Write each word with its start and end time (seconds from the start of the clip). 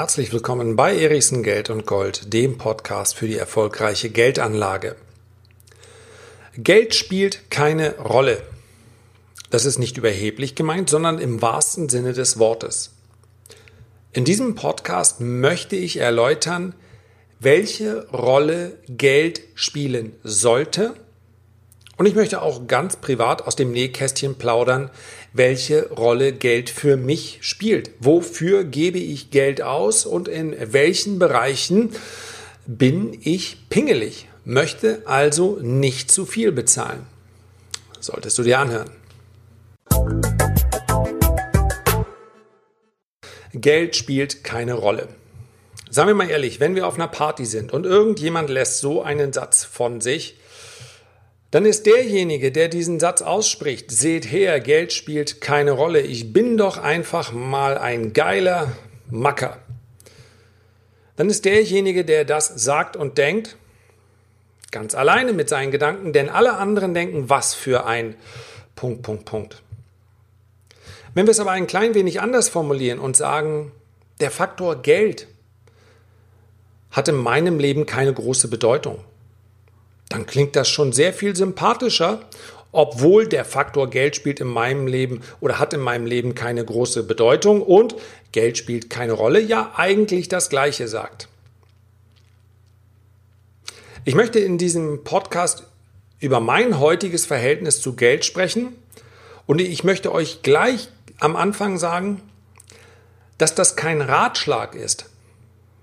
Herzlich 0.00 0.32
willkommen 0.32 0.76
bei 0.76 0.96
Erichsen 0.96 1.42
Geld 1.42 1.68
und 1.68 1.84
Gold, 1.84 2.32
dem 2.32 2.56
Podcast 2.56 3.16
für 3.16 3.26
die 3.26 3.36
erfolgreiche 3.36 4.08
Geldanlage. 4.08 4.96
Geld 6.56 6.94
spielt 6.94 7.50
keine 7.50 7.98
Rolle. 7.98 8.42
Das 9.50 9.66
ist 9.66 9.78
nicht 9.78 9.98
überheblich 9.98 10.54
gemeint, 10.54 10.88
sondern 10.88 11.18
im 11.18 11.42
wahrsten 11.42 11.90
Sinne 11.90 12.14
des 12.14 12.38
Wortes. 12.38 12.92
In 14.14 14.24
diesem 14.24 14.54
Podcast 14.54 15.20
möchte 15.20 15.76
ich 15.76 15.98
erläutern, 15.98 16.74
welche 17.38 18.08
Rolle 18.08 18.78
Geld 18.88 19.42
spielen 19.54 20.14
sollte. 20.24 20.94
Und 22.00 22.06
ich 22.06 22.14
möchte 22.14 22.40
auch 22.40 22.66
ganz 22.66 22.96
privat 22.96 23.46
aus 23.46 23.56
dem 23.56 23.72
Nähkästchen 23.72 24.36
plaudern, 24.36 24.90
welche 25.34 25.90
Rolle 25.90 26.32
Geld 26.32 26.70
für 26.70 26.96
mich 26.96 27.40
spielt. 27.42 27.90
Wofür 27.98 28.64
gebe 28.64 28.98
ich 28.98 29.30
Geld 29.30 29.60
aus 29.60 30.06
und 30.06 30.26
in 30.26 30.56
welchen 30.72 31.18
Bereichen 31.18 31.90
bin 32.66 33.18
ich 33.20 33.68
pingelig, 33.68 34.28
möchte 34.46 35.02
also 35.04 35.58
nicht 35.60 36.10
zu 36.10 36.24
viel 36.24 36.52
bezahlen. 36.52 37.04
Solltest 38.00 38.38
du 38.38 38.44
dir 38.44 38.60
anhören. 38.60 38.90
Geld 43.52 43.94
spielt 43.94 44.42
keine 44.42 44.72
Rolle. 44.72 45.08
Sagen 45.90 46.08
wir 46.08 46.14
mal 46.14 46.30
ehrlich, 46.30 46.60
wenn 46.60 46.74
wir 46.74 46.86
auf 46.86 46.94
einer 46.94 47.08
Party 47.08 47.44
sind 47.44 47.74
und 47.74 47.84
irgendjemand 47.84 48.48
lässt 48.48 48.78
so 48.78 49.02
einen 49.02 49.34
Satz 49.34 49.64
von 49.64 50.00
sich, 50.00 50.39
dann 51.50 51.66
ist 51.66 51.86
derjenige, 51.86 52.52
der 52.52 52.68
diesen 52.68 53.00
Satz 53.00 53.22
ausspricht, 53.22 53.90
seht 53.90 54.30
her, 54.30 54.60
Geld 54.60 54.92
spielt 54.92 55.40
keine 55.40 55.72
Rolle, 55.72 56.00
ich 56.00 56.32
bin 56.32 56.56
doch 56.56 56.78
einfach 56.78 57.32
mal 57.32 57.76
ein 57.76 58.12
geiler 58.12 58.72
Macker. 59.08 59.58
Dann 61.16 61.28
ist 61.28 61.44
derjenige, 61.44 62.04
der 62.04 62.24
das 62.24 62.46
sagt 62.46 62.96
und 62.96 63.18
denkt, 63.18 63.56
ganz 64.70 64.94
alleine 64.94 65.32
mit 65.32 65.48
seinen 65.48 65.72
Gedanken, 65.72 66.12
denn 66.12 66.28
alle 66.28 66.54
anderen 66.54 66.94
denken, 66.94 67.28
was 67.28 67.52
für 67.52 67.84
ein 67.84 68.14
Punkt, 68.76 69.02
Punkt, 69.02 69.24
Punkt. 69.24 69.62
Wenn 71.12 71.26
wir 71.26 71.32
es 71.32 71.40
aber 71.40 71.50
ein 71.50 71.66
klein 71.66 71.94
wenig 71.94 72.20
anders 72.20 72.48
formulieren 72.48 73.00
und 73.00 73.16
sagen, 73.16 73.72
der 74.20 74.30
Faktor 74.30 74.80
Geld 74.82 75.26
hat 76.92 77.08
in 77.08 77.16
meinem 77.16 77.58
Leben 77.58 77.86
keine 77.86 78.14
große 78.14 78.46
Bedeutung 78.46 79.04
dann 80.10 80.26
klingt 80.26 80.56
das 80.56 80.68
schon 80.68 80.92
sehr 80.92 81.14
viel 81.14 81.34
sympathischer, 81.34 82.20
obwohl 82.72 83.26
der 83.26 83.44
Faktor 83.44 83.88
Geld 83.88 84.16
spielt 84.16 84.40
in 84.40 84.48
meinem 84.48 84.86
Leben 84.86 85.22
oder 85.40 85.58
hat 85.58 85.72
in 85.72 85.80
meinem 85.80 86.04
Leben 86.04 86.34
keine 86.34 86.64
große 86.64 87.04
Bedeutung 87.04 87.62
und 87.62 87.94
Geld 88.32 88.58
spielt 88.58 88.90
keine 88.90 89.12
Rolle, 89.12 89.40
ja 89.40 89.72
eigentlich 89.76 90.28
das 90.28 90.50
gleiche 90.50 90.88
sagt. 90.88 91.28
Ich 94.04 94.14
möchte 94.14 94.38
in 94.40 94.58
diesem 94.58 95.04
Podcast 95.04 95.64
über 96.18 96.40
mein 96.40 96.78
heutiges 96.78 97.24
Verhältnis 97.24 97.80
zu 97.80 97.94
Geld 97.94 98.24
sprechen 98.24 98.74
und 99.46 99.60
ich 99.60 99.84
möchte 99.84 100.12
euch 100.12 100.42
gleich 100.42 100.88
am 101.18 101.36
Anfang 101.36 101.78
sagen, 101.78 102.20
dass 103.38 103.54
das 103.54 103.76
kein 103.76 104.00
Ratschlag 104.00 104.74
ist. 104.74 105.06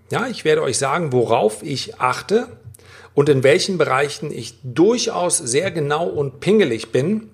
Ja, 0.09 0.27
ich 0.27 0.45
werde 0.45 0.63
euch 0.63 0.77
sagen, 0.77 1.11
worauf 1.11 1.63
ich 1.63 1.99
achte 1.99 2.47
und 3.17 3.29
in 3.29 3.41
welchen 3.41 3.79
Bereichen 3.79 4.31
ich 4.31 4.53
durchaus 4.61 5.39
sehr 5.39 5.71
genau 5.71 6.05
und 6.05 6.39
pingelig 6.39 6.91
bin, 6.91 7.31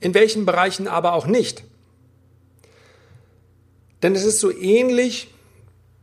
in 0.00 0.14
welchen 0.14 0.46
Bereichen 0.46 0.88
aber 0.88 1.12
auch 1.12 1.28
nicht. 1.28 1.62
Denn 4.02 4.16
es 4.16 4.24
ist 4.24 4.40
so 4.40 4.50
ähnlich, 4.50 5.28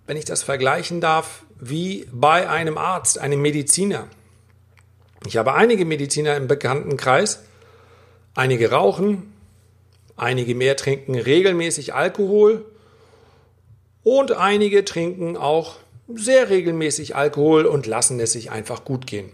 wenn 0.08 0.16
ich 0.16 0.24
das 0.24 0.44
vergleichen 0.44 1.02
darf, 1.02 1.44
wie 1.60 2.08
bei 2.14 2.50
einem 2.50 2.78
Arzt, 2.78 3.20
einem 3.20 3.42
Mediziner. 3.42 4.08
Ich 5.28 5.36
habe 5.36 5.54
einige 5.54 5.84
Mediziner 5.84 6.38
im 6.38 6.48
Bekanntenkreis, 6.48 7.44
einige 8.36 8.72
rauchen, 8.72 9.34
einige 10.16 10.56
mehr 10.56 10.78
trinken 10.78 11.16
regelmäßig 11.16 11.94
Alkohol 11.94 12.64
und 14.04 14.32
einige 14.32 14.86
trinken 14.86 15.36
auch 15.36 15.81
sehr 16.18 16.50
regelmäßig 16.50 17.16
Alkohol 17.16 17.66
und 17.66 17.86
lassen 17.88 18.20
es 18.20 18.34
sich 18.34 18.52
einfach 18.52 18.86
gut 18.86 19.08
gehen. 19.08 19.32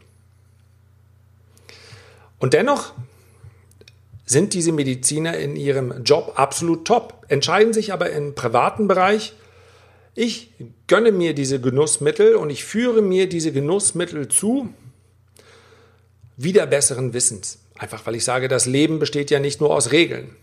Und 2.39 2.53
dennoch 2.53 2.93
sind 4.25 4.53
diese 4.53 4.71
Mediziner 4.71 5.37
in 5.37 5.55
ihrem 5.55 6.03
Job 6.03 6.33
absolut 6.35 6.85
top, 6.85 7.25
entscheiden 7.29 7.73
sich 7.73 7.93
aber 7.93 8.11
im 8.11 8.35
privaten 8.35 8.87
Bereich, 8.87 9.33
ich 10.15 10.51
gönne 10.87 11.11
mir 11.11 11.33
diese 11.33 11.61
Genussmittel 11.61 12.35
und 12.35 12.49
ich 12.49 12.65
führe 12.65 13.01
mir 13.01 13.29
diese 13.29 13.51
Genussmittel 13.51 14.27
zu, 14.27 14.69
wieder 16.35 16.65
besseren 16.65 17.13
Wissens. 17.13 17.59
Einfach 17.77 18.05
weil 18.05 18.15
ich 18.15 18.23
sage, 18.23 18.47
das 18.47 18.65
Leben 18.65 18.99
besteht 18.99 19.31
ja 19.31 19.39
nicht 19.39 19.61
nur 19.61 19.73
aus 19.73 19.91
Regeln. 19.91 20.35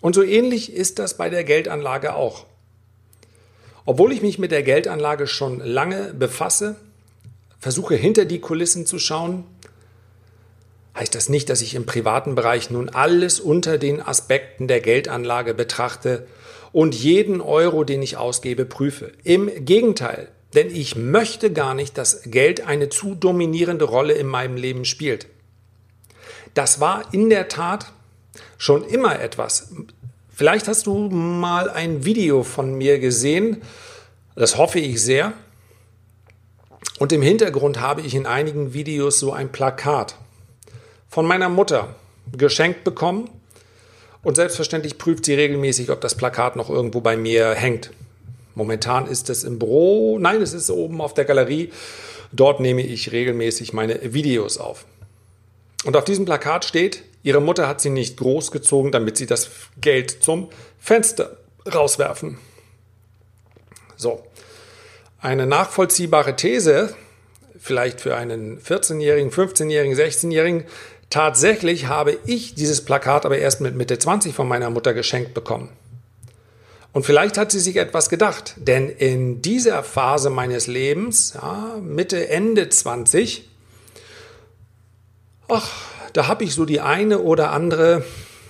Und 0.00 0.14
so 0.14 0.22
ähnlich 0.22 0.72
ist 0.72 0.98
das 0.98 1.16
bei 1.16 1.28
der 1.28 1.44
Geldanlage 1.44 2.14
auch. 2.14 2.46
Obwohl 3.86 4.12
ich 4.12 4.20
mich 4.20 4.38
mit 4.38 4.50
der 4.50 4.64
Geldanlage 4.64 5.28
schon 5.28 5.60
lange 5.60 6.12
befasse, 6.12 6.74
versuche 7.60 7.94
hinter 7.94 8.24
die 8.24 8.40
Kulissen 8.40 8.84
zu 8.84 8.98
schauen, 8.98 9.44
heißt 10.96 11.14
das 11.14 11.28
nicht, 11.28 11.48
dass 11.48 11.60
ich 11.60 11.74
im 11.74 11.86
privaten 11.86 12.34
Bereich 12.34 12.70
nun 12.70 12.88
alles 12.88 13.38
unter 13.38 13.78
den 13.78 14.02
Aspekten 14.02 14.66
der 14.66 14.80
Geldanlage 14.80 15.54
betrachte 15.54 16.26
und 16.72 16.94
jeden 16.94 17.40
Euro, 17.40 17.84
den 17.84 18.02
ich 18.02 18.16
ausgebe, 18.16 18.64
prüfe. 18.64 19.12
Im 19.22 19.50
Gegenteil, 19.64 20.28
denn 20.54 20.68
ich 20.68 20.96
möchte 20.96 21.52
gar 21.52 21.74
nicht, 21.74 21.96
dass 21.96 22.22
Geld 22.24 22.66
eine 22.66 22.88
zu 22.88 23.14
dominierende 23.14 23.84
Rolle 23.84 24.14
in 24.14 24.26
meinem 24.26 24.56
Leben 24.56 24.84
spielt. 24.84 25.26
Das 26.54 26.80
war 26.80 27.14
in 27.14 27.30
der 27.30 27.48
Tat 27.48 27.92
schon 28.58 28.84
immer 28.84 29.20
etwas. 29.20 29.72
Vielleicht 30.36 30.68
hast 30.68 30.86
du 30.86 31.08
mal 31.08 31.70
ein 31.70 32.04
Video 32.04 32.42
von 32.42 32.74
mir 32.74 32.98
gesehen, 32.98 33.62
das 34.34 34.58
hoffe 34.58 34.78
ich 34.78 35.00
sehr. 35.00 35.32
Und 36.98 37.10
im 37.10 37.22
Hintergrund 37.22 37.80
habe 37.80 38.02
ich 38.02 38.14
in 38.14 38.26
einigen 38.26 38.74
Videos 38.74 39.18
so 39.18 39.32
ein 39.32 39.50
Plakat 39.50 40.16
von 41.08 41.24
meiner 41.24 41.48
Mutter 41.48 41.94
geschenkt 42.36 42.84
bekommen. 42.84 43.30
Und 44.22 44.34
selbstverständlich 44.34 44.98
prüft 44.98 45.24
sie 45.24 45.32
regelmäßig, 45.32 45.88
ob 45.88 46.02
das 46.02 46.14
Plakat 46.14 46.54
noch 46.54 46.68
irgendwo 46.68 47.00
bei 47.00 47.16
mir 47.16 47.54
hängt. 47.54 47.90
Momentan 48.54 49.06
ist 49.06 49.30
es 49.30 49.42
im 49.42 49.58
Büro, 49.58 50.18
nein, 50.18 50.42
es 50.42 50.52
ist 50.52 50.68
oben 50.68 51.00
auf 51.00 51.14
der 51.14 51.24
Galerie. 51.24 51.72
Dort 52.30 52.60
nehme 52.60 52.82
ich 52.82 53.10
regelmäßig 53.10 53.72
meine 53.72 54.12
Videos 54.12 54.58
auf. 54.58 54.84
Und 55.86 55.96
auf 55.96 56.04
diesem 56.04 56.26
Plakat 56.26 56.66
steht, 56.66 57.04
Ihre 57.26 57.40
Mutter 57.40 57.66
hat 57.66 57.80
sie 57.80 57.90
nicht 57.90 58.18
großgezogen, 58.18 58.92
damit 58.92 59.16
sie 59.16 59.26
das 59.26 59.50
Geld 59.80 60.22
zum 60.22 60.48
Fenster 60.78 61.38
rauswerfen. 61.66 62.38
So, 63.96 64.22
eine 65.20 65.44
nachvollziehbare 65.44 66.36
These, 66.36 66.94
vielleicht 67.58 68.00
für 68.00 68.14
einen 68.14 68.60
14-Jährigen, 68.60 69.32
15-Jährigen, 69.32 69.96
16-Jährigen, 69.96 70.64
tatsächlich 71.10 71.88
habe 71.88 72.16
ich 72.26 72.54
dieses 72.54 72.84
Plakat 72.84 73.26
aber 73.26 73.38
erst 73.38 73.60
mit 73.60 73.74
Mitte 73.74 73.98
20 73.98 74.32
von 74.32 74.46
meiner 74.46 74.70
Mutter 74.70 74.94
geschenkt 74.94 75.34
bekommen. 75.34 75.70
Und 76.92 77.06
vielleicht 77.06 77.38
hat 77.38 77.50
sie 77.50 77.58
sich 77.58 77.74
etwas 77.74 78.08
gedacht, 78.08 78.54
denn 78.56 78.88
in 78.88 79.42
dieser 79.42 79.82
Phase 79.82 80.30
meines 80.30 80.68
Lebens, 80.68 81.34
ja, 81.34 81.76
Mitte, 81.82 82.28
Ende 82.28 82.68
20, 82.68 83.48
ach, 85.48 85.95
da 86.16 86.28
habe 86.28 86.44
ich 86.44 86.54
so 86.54 86.64
die 86.64 86.80
eine 86.80 87.18
oder 87.18 87.52
andere, 87.52 88.02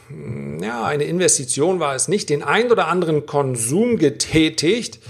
hm, 0.08 0.62
ja, 0.62 0.84
eine 0.84 1.04
Investition 1.04 1.80
war 1.80 1.94
es 1.94 2.06
nicht, 2.06 2.30
den 2.30 2.42
ein 2.42 2.70
oder 2.70 2.86
anderen 2.86 3.26
Konsum 3.26 3.98
getätigt, 3.98 5.00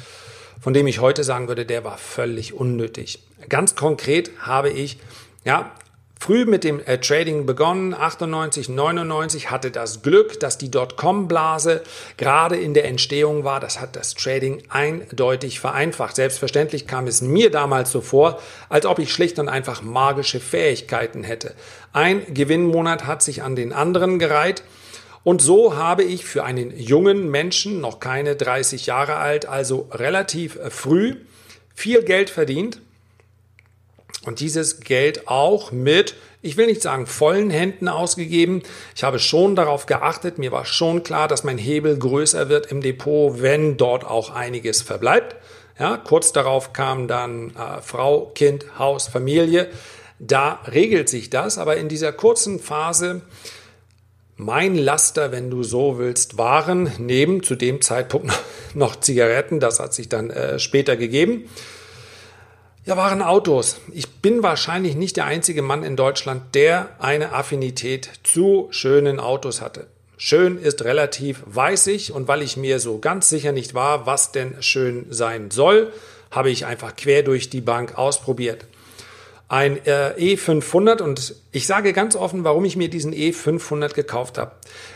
von 0.60 0.72
dem 0.72 0.86
ich 0.86 1.00
heute 1.00 1.22
sagen 1.22 1.48
würde, 1.48 1.66
der 1.66 1.84
war 1.84 1.98
völlig 1.98 2.54
unnötig. 2.54 3.22
Ganz 3.48 3.74
konkret 3.74 4.30
habe 4.40 4.70
ich, 4.70 4.98
ja, 5.44 5.70
früh 6.18 6.44
mit 6.44 6.64
dem 6.64 6.80
äh, 6.80 6.98
Trading 6.98 7.46
begonnen, 7.46 7.94
98, 7.94 8.68
99, 8.68 9.50
hatte 9.50 9.70
das 9.70 10.02
Glück, 10.02 10.40
dass 10.40 10.58
die 10.58 10.70
Dotcom-Blase 10.70 11.82
gerade 12.16 12.56
in 12.56 12.74
der 12.74 12.86
Entstehung 12.86 13.44
war. 13.44 13.60
Das 13.60 13.80
hat 13.80 13.96
das 13.96 14.14
Trading 14.14 14.62
eindeutig 14.68 15.60
vereinfacht. 15.60 16.16
Selbstverständlich 16.16 16.86
kam 16.86 17.06
es 17.06 17.20
mir 17.20 17.50
damals 17.50 17.90
so 17.90 18.00
vor, 18.00 18.40
als 18.68 18.86
ob 18.86 18.98
ich 18.98 19.12
schlicht 19.12 19.38
und 19.38 19.48
einfach 19.48 19.82
magische 19.82 20.40
Fähigkeiten 20.40 21.22
hätte. 21.22 21.54
Ein 21.92 22.22
Gewinnmonat 22.32 23.06
hat 23.06 23.22
sich 23.22 23.42
an 23.42 23.54
den 23.54 23.72
anderen 23.72 24.18
gereiht. 24.18 24.62
Und 25.22 25.42
so 25.42 25.76
habe 25.76 26.04
ich 26.04 26.24
für 26.24 26.44
einen 26.44 26.76
jungen 26.78 27.30
Menschen, 27.30 27.80
noch 27.80 27.98
keine 27.98 28.36
30 28.36 28.86
Jahre 28.86 29.16
alt, 29.16 29.46
also 29.46 29.88
relativ 29.90 30.56
früh, 30.70 31.16
viel 31.74 32.04
Geld 32.04 32.30
verdient 32.30 32.80
und 34.26 34.40
dieses 34.40 34.80
Geld 34.80 35.28
auch 35.28 35.72
mit, 35.72 36.14
ich 36.42 36.56
will 36.56 36.66
nicht 36.66 36.82
sagen 36.82 37.06
vollen 37.06 37.50
Händen 37.50 37.88
ausgegeben. 37.88 38.62
Ich 38.94 39.04
habe 39.04 39.18
schon 39.18 39.56
darauf 39.56 39.86
geachtet, 39.86 40.38
mir 40.38 40.52
war 40.52 40.64
schon 40.64 41.02
klar, 41.02 41.28
dass 41.28 41.44
mein 41.44 41.58
Hebel 41.58 41.98
größer 41.98 42.48
wird 42.48 42.70
im 42.70 42.80
Depot, 42.80 43.40
wenn 43.40 43.76
dort 43.76 44.04
auch 44.04 44.30
einiges 44.30 44.82
verbleibt. 44.82 45.36
Ja, 45.78 45.96
kurz 45.96 46.32
darauf 46.32 46.72
kam 46.72 47.06
dann 47.06 47.50
äh, 47.50 47.82
Frau, 47.82 48.32
Kind, 48.34 48.78
Haus, 48.78 49.08
Familie. 49.08 49.68
Da 50.18 50.60
regelt 50.72 51.08
sich 51.08 51.28
das, 51.28 51.58
aber 51.58 51.76
in 51.76 51.88
dieser 51.88 52.12
kurzen 52.12 52.58
Phase 52.58 53.22
mein 54.36 54.76
Laster, 54.76 55.32
wenn 55.32 55.50
du 55.50 55.62
so 55.62 55.98
willst, 55.98 56.36
waren 56.36 56.92
neben 56.98 57.42
zu 57.42 57.54
dem 57.54 57.80
Zeitpunkt 57.80 58.32
noch 58.74 58.96
Zigaretten, 58.96 59.60
das 59.60 59.80
hat 59.80 59.94
sich 59.94 60.08
dann 60.08 60.30
äh, 60.30 60.58
später 60.58 60.96
gegeben. 60.96 61.48
Ja, 62.86 62.96
waren 62.96 63.20
Autos. 63.20 63.80
Ich 63.92 64.08
bin 64.22 64.44
wahrscheinlich 64.44 64.94
nicht 64.94 65.16
der 65.16 65.24
einzige 65.24 65.60
Mann 65.60 65.82
in 65.82 65.96
Deutschland, 65.96 66.54
der 66.54 66.90
eine 67.00 67.32
Affinität 67.32 68.08
zu 68.22 68.68
schönen 68.70 69.18
Autos 69.18 69.60
hatte. 69.60 69.88
Schön 70.16 70.56
ist 70.56 70.84
relativ, 70.84 71.42
weiß 71.46 71.88
ich, 71.88 72.12
und 72.12 72.28
weil 72.28 72.42
ich 72.42 72.56
mir 72.56 72.78
so 72.78 73.00
ganz 73.00 73.28
sicher 73.28 73.50
nicht 73.50 73.74
war, 73.74 74.06
was 74.06 74.30
denn 74.30 74.54
schön 74.60 75.06
sein 75.10 75.50
soll, 75.50 75.92
habe 76.30 76.50
ich 76.50 76.64
einfach 76.64 76.94
quer 76.94 77.24
durch 77.24 77.50
die 77.50 77.60
Bank 77.60 77.98
ausprobiert 77.98 78.66
ein 79.48 79.84
äh, 79.86 80.12
E500 80.18 81.02
und 81.02 81.36
ich 81.52 81.66
sage 81.66 81.92
ganz 81.92 82.16
offen, 82.16 82.44
warum 82.44 82.64
ich 82.64 82.76
mir 82.76 82.88
diesen 82.88 83.14
E500 83.14 83.94
gekauft 83.94 84.38
habe. 84.38 84.52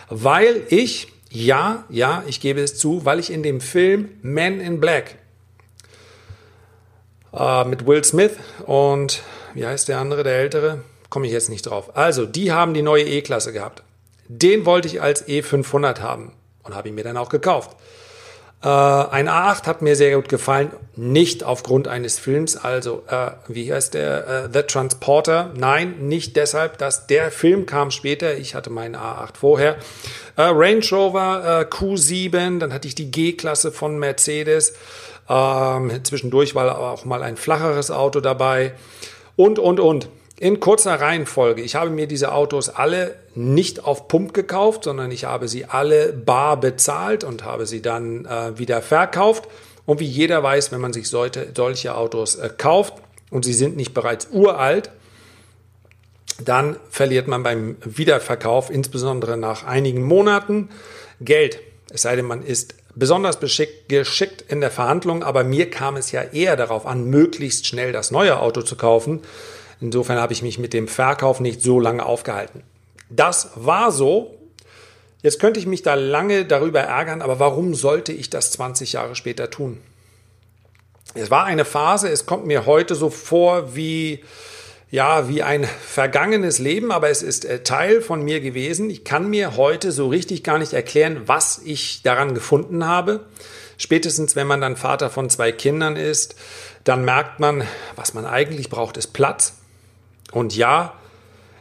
Weil 0.08 0.62
ich, 0.68 1.08
ja, 1.30 1.84
ja, 1.88 2.24
ich 2.26 2.40
gebe 2.40 2.60
es 2.60 2.76
zu, 2.76 3.04
weil 3.04 3.20
ich 3.20 3.32
in 3.32 3.42
dem 3.42 3.60
Film 3.60 4.08
Man 4.22 4.60
in 4.60 4.80
Black 4.80 5.19
äh, 7.32 7.64
mit 7.64 7.86
Will 7.86 8.04
Smith 8.04 8.32
und 8.66 9.22
wie 9.54 9.66
heißt 9.66 9.88
der 9.88 9.98
andere, 9.98 10.22
der 10.22 10.38
ältere? 10.38 10.82
Komme 11.08 11.26
ich 11.26 11.32
jetzt 11.32 11.50
nicht 11.50 11.62
drauf. 11.62 11.96
Also, 11.96 12.24
die 12.24 12.52
haben 12.52 12.72
die 12.74 12.82
neue 12.82 13.04
E-Klasse 13.04 13.52
gehabt. 13.52 13.82
Den 14.28 14.64
wollte 14.64 14.86
ich 14.86 15.02
als 15.02 15.26
E500 15.26 16.00
haben 16.00 16.32
und 16.62 16.74
habe 16.74 16.88
ihn 16.88 16.94
mir 16.94 17.02
dann 17.04 17.16
auch 17.16 17.30
gekauft. 17.30 17.76
Äh, 18.62 18.68
ein 18.68 19.28
A8 19.28 19.66
hat 19.66 19.80
mir 19.80 19.96
sehr 19.96 20.14
gut 20.14 20.28
gefallen, 20.28 20.70
nicht 20.94 21.44
aufgrund 21.44 21.88
eines 21.88 22.18
Films, 22.18 22.56
also 22.58 23.04
äh, 23.08 23.30
wie 23.48 23.72
heißt 23.72 23.94
der, 23.94 24.26
äh, 24.28 24.48
The 24.52 24.62
Transporter. 24.62 25.50
Nein, 25.56 26.06
nicht 26.08 26.36
deshalb, 26.36 26.76
dass 26.76 27.06
der 27.06 27.30
Film 27.30 27.64
kam 27.64 27.90
später. 27.90 28.36
Ich 28.36 28.54
hatte 28.54 28.68
meinen 28.68 28.96
A8 28.96 29.38
vorher. 29.38 29.76
Äh, 30.36 30.42
Range 30.42 30.84
Rover 30.92 31.62
äh, 31.62 31.74
Q7, 31.74 32.58
dann 32.58 32.74
hatte 32.74 32.86
ich 32.86 32.94
die 32.94 33.10
G-Klasse 33.10 33.72
von 33.72 33.98
Mercedes. 33.98 34.74
Ähm, 35.30 35.92
zwischendurch 36.02 36.56
war 36.56 36.76
auch 36.78 37.04
mal 37.04 37.22
ein 37.22 37.36
flacheres 37.36 37.92
Auto 37.92 38.20
dabei 38.20 38.74
und 39.36 39.60
und 39.60 39.78
und. 39.78 40.08
In 40.40 40.58
kurzer 40.58 40.98
Reihenfolge. 40.98 41.62
Ich 41.62 41.74
habe 41.74 41.90
mir 41.90 42.06
diese 42.06 42.32
Autos 42.32 42.70
alle 42.70 43.14
nicht 43.34 43.84
auf 43.84 44.08
Pump 44.08 44.34
gekauft, 44.34 44.84
sondern 44.84 45.10
ich 45.10 45.26
habe 45.26 45.48
sie 45.48 45.66
alle 45.66 46.14
bar 46.14 46.58
bezahlt 46.58 47.24
und 47.24 47.44
habe 47.44 47.66
sie 47.66 47.82
dann 47.82 48.24
äh, 48.24 48.58
wieder 48.58 48.82
verkauft. 48.82 49.44
Und 49.84 50.00
wie 50.00 50.06
jeder 50.06 50.42
weiß, 50.42 50.72
wenn 50.72 50.80
man 50.80 50.94
sich 50.94 51.08
solche, 51.08 51.48
solche 51.54 51.94
Autos 51.94 52.36
äh, 52.36 52.50
kauft 52.56 52.94
und 53.30 53.44
sie 53.44 53.52
sind 53.52 53.76
nicht 53.76 53.92
bereits 53.92 54.28
uralt, 54.32 54.90
dann 56.42 56.76
verliert 56.88 57.28
man 57.28 57.42
beim 57.42 57.76
Wiederverkauf, 57.84 58.70
insbesondere 58.70 59.36
nach 59.36 59.64
einigen 59.64 60.02
Monaten, 60.02 60.70
Geld. 61.20 61.60
Es 61.92 62.02
sei 62.02 62.16
denn, 62.16 62.24
man 62.24 62.42
ist 62.42 62.74
besonders 62.94 63.38
geschickt 63.40 64.42
in 64.48 64.60
der 64.60 64.70
Verhandlung, 64.70 65.22
aber 65.22 65.44
mir 65.44 65.70
kam 65.70 65.96
es 65.96 66.12
ja 66.12 66.22
eher 66.22 66.56
darauf 66.56 66.86
an, 66.86 67.04
möglichst 67.04 67.66
schnell 67.66 67.92
das 67.92 68.10
neue 68.10 68.40
Auto 68.40 68.62
zu 68.62 68.76
kaufen, 68.76 69.20
Insofern 69.80 70.18
habe 70.18 70.32
ich 70.32 70.42
mich 70.42 70.58
mit 70.58 70.74
dem 70.74 70.88
Verkauf 70.88 71.40
nicht 71.40 71.62
so 71.62 71.80
lange 71.80 72.04
aufgehalten. 72.04 72.62
Das 73.08 73.50
war 73.54 73.90
so. 73.90 74.36
Jetzt 75.22 75.40
könnte 75.40 75.58
ich 75.58 75.66
mich 75.66 75.82
da 75.82 75.94
lange 75.94 76.44
darüber 76.44 76.80
ärgern, 76.80 77.22
aber 77.22 77.38
warum 77.38 77.74
sollte 77.74 78.12
ich 78.12 78.30
das 78.30 78.52
20 78.52 78.92
Jahre 78.92 79.16
später 79.16 79.50
tun? 79.50 79.78
Es 81.14 81.30
war 81.30 81.44
eine 81.44 81.64
Phase, 81.64 82.08
es 82.08 82.24
kommt 82.24 82.46
mir 82.46 82.66
heute 82.66 82.94
so 82.94 83.10
vor 83.10 83.74
wie, 83.74 84.22
ja, 84.90 85.28
wie 85.28 85.42
ein 85.42 85.64
vergangenes 85.64 86.58
Leben, 86.58 86.90
aber 86.90 87.10
es 87.10 87.22
ist 87.22 87.44
äh, 87.44 87.62
Teil 87.62 88.00
von 88.00 88.22
mir 88.22 88.40
gewesen. 88.40 88.90
Ich 88.90 89.04
kann 89.04 89.30
mir 89.30 89.56
heute 89.56 89.92
so 89.92 90.08
richtig 90.08 90.42
gar 90.42 90.58
nicht 90.58 90.72
erklären, 90.72 91.22
was 91.26 91.60
ich 91.64 92.02
daran 92.02 92.34
gefunden 92.34 92.84
habe. 92.84 93.26
Spätestens, 93.78 94.34
wenn 94.34 94.48
man 94.48 94.60
dann 94.60 94.76
Vater 94.76 95.08
von 95.08 95.30
zwei 95.30 95.52
Kindern 95.52 95.96
ist, 95.96 96.34
dann 96.84 97.04
merkt 97.04 97.38
man, 97.38 97.62
was 97.94 98.14
man 98.14 98.26
eigentlich 98.26 98.68
braucht, 98.68 98.96
ist 98.96 99.12
Platz. 99.12 99.54
Und 100.32 100.56
ja, 100.56 100.94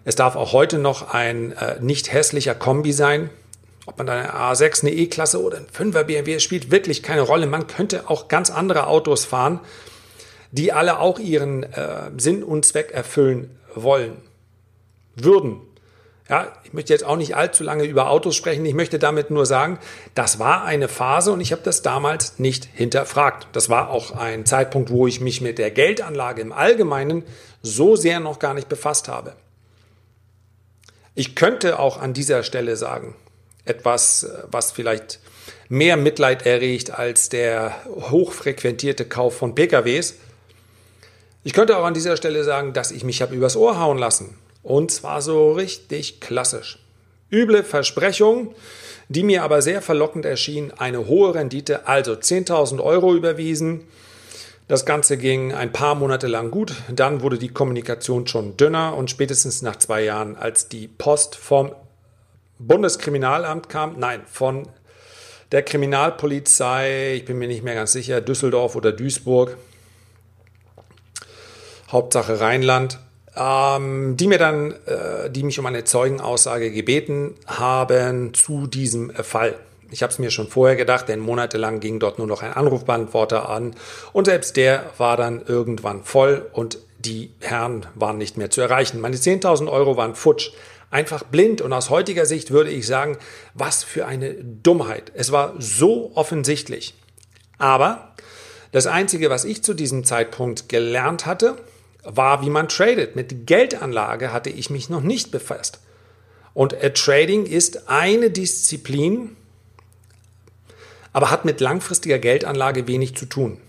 es 0.05 0.15
darf 0.15 0.35
auch 0.35 0.51
heute 0.51 0.79
noch 0.79 1.13
ein 1.13 1.51
äh, 1.51 1.79
nicht 1.79 2.11
hässlicher 2.11 2.55
Kombi 2.55 2.93
sein. 2.93 3.29
Ob 3.85 3.97
man 3.97 4.07
da 4.07 4.13
eine 4.13 4.33
A6, 4.33 4.81
eine 4.81 4.91
E-Klasse 4.91 5.41
oder 5.41 5.57
ein 5.57 5.67
5er 5.67 6.03
BMW 6.03 6.39
spielt 6.39 6.71
wirklich 6.71 7.03
keine 7.03 7.21
Rolle. 7.21 7.45
Man 7.45 7.67
könnte 7.67 8.09
auch 8.09 8.27
ganz 8.27 8.49
andere 8.49 8.87
Autos 8.87 9.25
fahren, 9.25 9.59
die 10.51 10.71
alle 10.71 10.99
auch 10.99 11.19
ihren 11.19 11.63
äh, 11.63 12.11
Sinn 12.17 12.43
und 12.43 12.65
Zweck 12.65 12.91
erfüllen 12.91 13.57
wollen, 13.75 14.17
würden. 15.15 15.61
Ja, 16.29 16.53
ich 16.63 16.73
möchte 16.73 16.93
jetzt 16.93 17.03
auch 17.03 17.15
nicht 17.15 17.35
allzu 17.35 17.63
lange 17.63 17.85
über 17.85 18.11
Autos 18.11 18.35
sprechen. 18.35 18.63
Ich 18.65 18.75
möchte 18.75 18.99
damit 18.99 19.31
nur 19.31 19.47
sagen, 19.47 19.79
das 20.13 20.37
war 20.37 20.63
eine 20.63 20.87
Phase 20.87 21.31
und 21.31 21.41
ich 21.41 21.51
habe 21.51 21.63
das 21.63 21.81
damals 21.81 22.37
nicht 22.37 22.65
hinterfragt. 22.65 23.47
Das 23.53 23.67
war 23.67 23.89
auch 23.89 24.11
ein 24.11 24.45
Zeitpunkt, 24.45 24.91
wo 24.91 25.07
ich 25.07 25.21
mich 25.21 25.41
mit 25.41 25.57
der 25.57 25.71
Geldanlage 25.71 26.41
im 26.41 26.51
Allgemeinen 26.51 27.23
so 27.63 27.95
sehr 27.95 28.19
noch 28.19 28.37
gar 28.37 28.53
nicht 28.53 28.69
befasst 28.69 29.07
habe. 29.07 29.33
Ich 31.15 31.35
könnte 31.35 31.79
auch 31.79 31.99
an 31.99 32.13
dieser 32.13 32.43
Stelle 32.43 32.75
sagen, 32.75 33.15
etwas, 33.65 34.29
was 34.51 34.71
vielleicht 34.71 35.19
mehr 35.67 35.97
Mitleid 35.97 36.45
erregt 36.45 36.91
als 36.91 37.29
der 37.29 37.75
hochfrequentierte 37.87 39.05
Kauf 39.05 39.35
von 39.37 39.55
PKWs. 39.55 40.15
Ich 41.43 41.53
könnte 41.53 41.77
auch 41.77 41.85
an 41.85 41.93
dieser 41.93 42.17
Stelle 42.17 42.43
sagen, 42.43 42.73
dass 42.73 42.91
ich 42.91 43.03
mich 43.03 43.21
habe 43.21 43.33
übers 43.33 43.55
Ohr 43.55 43.79
hauen 43.79 43.97
lassen 43.97 44.37
und 44.61 44.91
zwar 44.91 45.21
so 45.21 45.53
richtig 45.53 46.19
klassisch. 46.19 46.79
Üble 47.31 47.63
Versprechung, 47.63 48.53
die 49.07 49.23
mir 49.23 49.43
aber 49.43 49.61
sehr 49.61 49.81
verlockend 49.81 50.25
erschien, 50.25 50.71
eine 50.77 51.07
hohe 51.07 51.33
Rendite, 51.35 51.87
also 51.87 52.13
10.000 52.13 52.83
Euro 52.83 53.15
überwiesen. 53.15 53.81
Das 54.67 54.85
Ganze 54.85 55.17
ging 55.17 55.53
ein 55.53 55.71
paar 55.71 55.95
Monate 55.95 56.27
lang 56.27 56.51
gut, 56.51 56.73
dann 56.89 57.21
wurde 57.21 57.37
die 57.37 57.49
Kommunikation 57.49 58.27
schon 58.27 58.57
dünner 58.57 58.95
und 58.95 59.09
spätestens 59.09 59.61
nach 59.61 59.77
zwei 59.77 60.03
Jahren, 60.03 60.35
als 60.35 60.67
die 60.67 60.87
Post 60.87 61.35
vom 61.35 61.71
Bundeskriminalamt 62.59 63.69
kam, 63.69 63.97
nein, 63.97 64.21
von 64.29 64.67
der 65.51 65.63
Kriminalpolizei, 65.63 67.15
ich 67.15 67.25
bin 67.25 67.39
mir 67.39 67.47
nicht 67.47 67.63
mehr 67.63 67.73
ganz 67.73 67.93
sicher, 67.93 68.21
Düsseldorf 68.21 68.75
oder 68.75 68.91
Duisburg, 68.91 69.57
Hauptsache 71.91 72.39
Rheinland, 72.39 72.99
ähm, 73.35 74.15
die 74.17 74.27
mir 74.27 74.37
dann, 74.37 74.73
äh, 74.85 75.29
die 75.29 75.43
mich 75.43 75.59
um 75.59 75.65
eine 75.65 75.83
Zeugenaussage 75.83 76.71
gebeten 76.71 77.35
haben 77.47 78.33
zu 78.33 78.67
diesem 78.67 79.09
äh, 79.09 79.23
Fall. 79.23 79.55
Ich 79.91 80.03
habe 80.03 80.13
es 80.13 80.19
mir 80.19 80.29
schon 80.29 80.47
vorher 80.47 80.75
gedacht, 80.75 81.09
denn 81.09 81.19
monatelang 81.19 81.79
ging 81.79 81.99
dort 81.99 82.19
nur 82.19 82.27
noch 82.27 82.43
ein 82.43 82.53
Anrufbeantworter 82.53 83.49
an 83.49 83.75
und 84.13 84.25
selbst 84.25 84.55
der 84.55 84.83
war 84.97 85.17
dann 85.17 85.41
irgendwann 85.41 86.03
voll 86.03 86.47
und 86.53 86.77
die 86.99 87.33
Herren 87.39 87.85
waren 87.95 88.17
nicht 88.17 88.37
mehr 88.37 88.49
zu 88.49 88.61
erreichen. 88.61 88.99
Meine 89.01 89.15
10.000 89.15 89.71
Euro 89.71 89.97
waren 89.97 90.15
futsch. 90.15 90.51
Einfach 90.91 91.23
blind 91.23 91.61
und 91.61 91.71
aus 91.71 91.91
heutiger 91.91 92.25
Sicht 92.25 92.51
würde 92.51 92.71
ich 92.71 92.87
sagen, 92.87 93.17
was 93.53 93.83
für 93.83 94.07
eine 94.07 94.33
Dummheit. 94.33 95.11
Es 95.13 95.31
war 95.31 95.53
so 95.59 96.11
offensichtlich. 96.15 96.95
Aber 97.59 98.15
das 98.71 98.87
Einzige, 98.87 99.29
was 99.29 99.45
ich 99.45 99.63
zu 99.63 99.73
diesem 99.73 100.03
Zeitpunkt 100.03 100.67
gelernt 100.67 101.25
hatte, 101.25 101.57
war, 102.03 102.41
wie 102.41 102.49
man 102.49 102.67
tradet. 102.67 103.15
Mit 103.15 103.47
Geldanlage 103.47 104.31
hatte 104.31 104.49
ich 104.49 104.69
mich 104.69 104.89
noch 104.89 105.01
nicht 105.01 105.31
befasst. 105.31 105.79
Und 106.53 106.73
äh, 106.73 106.93
Trading 106.93 107.45
ist 107.45 107.89
eine 107.89 108.29
Disziplin, 108.29 109.35
aber 111.13 111.31
hat 111.31 111.45
mit 111.45 111.59
langfristiger 111.59 112.19
Geldanlage 112.19 112.87
wenig 112.87 113.15
zu 113.15 113.25
tun. 113.25 113.59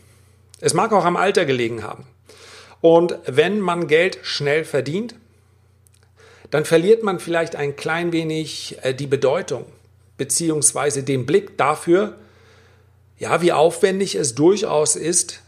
Es 0.61 0.75
mag 0.75 0.93
auch 0.93 1.05
am 1.05 1.17
Alter 1.17 1.45
gelegen 1.45 1.83
haben. 1.83 2.07
Und 2.81 3.19
wenn 3.27 3.61
man 3.61 3.89
Geld 3.89 4.19
schnell 4.23 4.65
verdient, 4.65 5.15
dann 6.51 6.65
verliert 6.65 7.03
man 7.03 7.21
vielleicht 7.21 7.57
ein 7.57 7.77
klein 7.77 8.13
wenig 8.13 8.79
äh, 8.83 8.95
die 8.95 9.07
Bedeutung 9.07 9.65
beziehungsweise 10.17 11.03
den 11.03 11.25
Blick 11.25 11.57
dafür, 11.57 12.19
ja, 13.19 13.41
wie 13.41 13.53
aufwendig 13.53 14.17
es 14.17 14.35
durchaus 14.35 14.95
ist, 14.95 15.41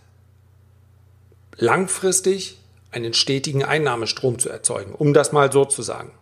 langfristig 1.57 2.59
einen 2.93 3.15
stetigen 3.15 3.65
Einnahmestrom 3.65 4.39
zu 4.39 4.49
erzeugen, 4.49 4.95
um 4.95 5.15
das 5.15 5.33
mal 5.33 5.51
so 5.51 5.65
zu 5.65 5.83
sagen. 5.83 6.13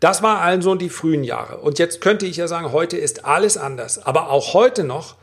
Das 0.00 0.22
war 0.22 0.40
also 0.40 0.74
die 0.74 0.90
frühen 0.90 1.24
Jahre. 1.24 1.58
Und 1.58 1.78
jetzt 1.78 2.00
könnte 2.00 2.26
ich 2.26 2.36
ja 2.36 2.48
sagen, 2.48 2.72
heute 2.72 2.96
ist 2.96 3.24
alles 3.24 3.56
anders. 3.56 4.04
Aber 4.04 4.30
auch 4.30 4.54
heute 4.54 4.84
noch, 4.84 5.16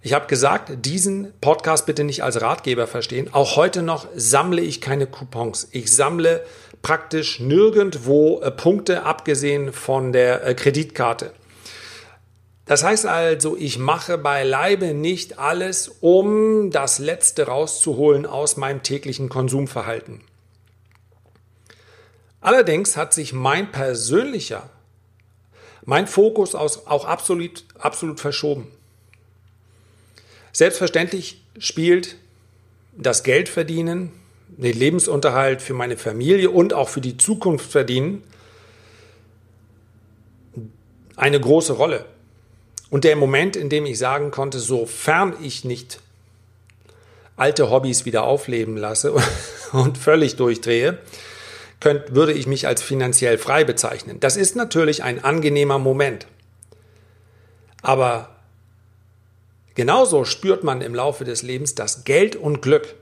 ich 0.00 0.14
habe 0.14 0.26
gesagt, 0.26 0.84
diesen 0.86 1.32
Podcast 1.40 1.86
bitte 1.86 2.04
nicht 2.04 2.22
als 2.22 2.40
Ratgeber 2.40 2.86
verstehen. 2.86 3.28
Auch 3.32 3.56
heute 3.56 3.82
noch 3.82 4.06
sammle 4.14 4.62
ich 4.62 4.80
keine 4.80 5.06
Coupons. 5.06 5.68
Ich 5.72 5.94
sammle 5.94 6.44
praktisch 6.80 7.38
nirgendwo 7.38 8.40
äh, 8.40 8.50
Punkte, 8.50 9.04
abgesehen 9.04 9.72
von 9.72 10.12
der 10.12 10.46
äh, 10.46 10.54
Kreditkarte. 10.54 11.32
Das 12.72 12.82
heißt 12.82 13.04
also, 13.04 13.54
ich 13.54 13.76
mache 13.78 14.16
beileibe 14.16 14.94
nicht 14.94 15.38
alles, 15.38 15.90
um 16.00 16.70
das 16.70 16.98
Letzte 16.98 17.46
rauszuholen 17.46 18.24
aus 18.24 18.56
meinem 18.56 18.82
täglichen 18.82 19.28
Konsumverhalten. 19.28 20.22
Allerdings 22.40 22.96
hat 22.96 23.12
sich 23.12 23.34
mein 23.34 23.70
persönlicher, 23.70 24.70
mein 25.84 26.06
Fokus 26.06 26.54
auch 26.54 27.04
absolut, 27.04 27.64
absolut 27.78 28.20
verschoben. 28.20 28.68
Selbstverständlich 30.52 31.44
spielt 31.58 32.16
das 32.96 33.22
Geldverdienen, 33.22 34.12
den 34.48 34.78
Lebensunterhalt 34.78 35.60
für 35.60 35.74
meine 35.74 35.98
Familie 35.98 36.48
und 36.48 36.72
auch 36.72 36.88
für 36.88 37.02
die 37.02 37.18
Zukunft 37.18 37.70
verdienen 37.70 38.24
eine 41.16 41.38
große 41.38 41.74
Rolle. 41.74 42.06
Und 42.92 43.04
der 43.04 43.16
Moment, 43.16 43.56
in 43.56 43.70
dem 43.70 43.86
ich 43.86 43.96
sagen 43.96 44.30
konnte, 44.30 44.58
sofern 44.58 45.34
ich 45.40 45.64
nicht 45.64 46.00
alte 47.38 47.70
Hobbys 47.70 48.04
wieder 48.04 48.24
aufleben 48.24 48.76
lasse 48.76 49.14
und 49.72 49.96
völlig 49.96 50.36
durchdrehe, 50.36 50.98
könnt, 51.80 52.14
würde 52.14 52.34
ich 52.34 52.46
mich 52.46 52.66
als 52.66 52.82
finanziell 52.82 53.38
frei 53.38 53.64
bezeichnen. 53.64 54.20
Das 54.20 54.36
ist 54.36 54.56
natürlich 54.56 55.02
ein 55.02 55.24
angenehmer 55.24 55.78
Moment. 55.78 56.26
Aber 57.80 58.36
genauso 59.74 60.26
spürt 60.26 60.62
man 60.62 60.82
im 60.82 60.94
Laufe 60.94 61.24
des 61.24 61.40
Lebens, 61.40 61.74
dass 61.74 62.04
Geld 62.04 62.36
und 62.36 62.60
Glück 62.60 62.94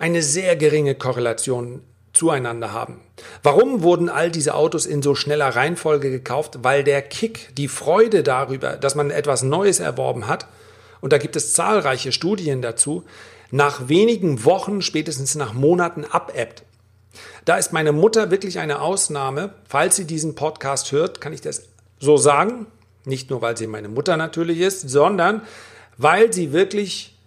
eine 0.00 0.20
sehr 0.20 0.56
geringe 0.56 0.96
Korrelation 0.96 1.84
zueinander 2.12 2.72
haben. 2.72 3.00
Warum 3.42 3.82
wurden 3.82 4.08
all 4.08 4.30
diese 4.30 4.54
Autos 4.54 4.86
in 4.86 5.02
so 5.02 5.14
schneller 5.14 5.48
Reihenfolge 5.48 6.10
gekauft? 6.10 6.58
Weil 6.62 6.84
der 6.84 7.02
Kick, 7.02 7.54
die 7.56 7.68
Freude 7.68 8.22
darüber, 8.22 8.76
dass 8.76 8.94
man 8.94 9.10
etwas 9.10 9.42
Neues 9.42 9.80
erworben 9.80 10.26
hat, 10.26 10.46
und 11.00 11.12
da 11.12 11.18
gibt 11.18 11.36
es 11.36 11.54
zahlreiche 11.54 12.12
Studien 12.12 12.62
dazu, 12.62 13.04
nach 13.50 13.88
wenigen 13.88 14.44
Wochen, 14.44 14.82
spätestens 14.82 15.34
nach 15.34 15.54
Monaten 15.54 16.04
abebbt. 16.04 16.62
Da 17.44 17.56
ist 17.56 17.72
meine 17.72 17.92
Mutter 17.92 18.30
wirklich 18.30 18.58
eine 18.58 18.80
Ausnahme. 18.80 19.54
Falls 19.68 19.96
sie 19.96 20.04
diesen 20.04 20.34
Podcast 20.34 20.92
hört, 20.92 21.20
kann 21.20 21.32
ich 21.32 21.40
das 21.40 21.68
so 21.98 22.16
sagen. 22.16 22.66
Nicht 23.04 23.30
nur, 23.30 23.40
weil 23.42 23.56
sie 23.56 23.66
meine 23.66 23.88
Mutter 23.88 24.16
natürlich 24.16 24.60
ist, 24.60 24.88
sondern 24.88 25.42
weil 25.96 26.32
sie 26.32 26.52
wirklich 26.52 27.18